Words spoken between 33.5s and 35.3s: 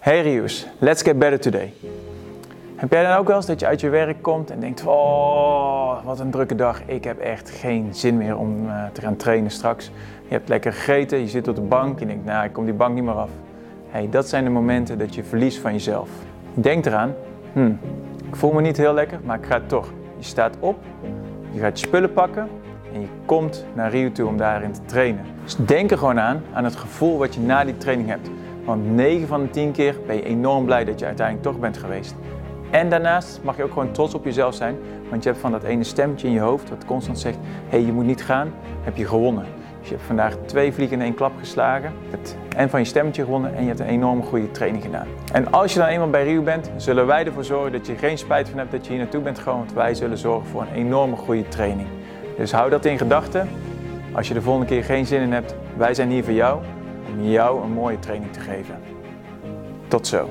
je ook gewoon trots op jezelf zijn, want je